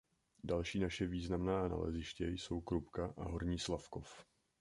[0.43, 4.25] Další naše významná naleziště jsou Krupka a Horní Slavkov.